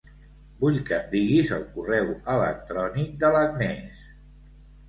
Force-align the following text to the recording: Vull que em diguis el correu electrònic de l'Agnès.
Vull 0.63 0.77
que 0.87 0.95
em 0.99 1.03
diguis 1.11 1.51
el 1.57 1.67
correu 1.75 2.09
electrònic 2.37 3.15
de 3.25 3.33
l'Agnès. 3.37 4.05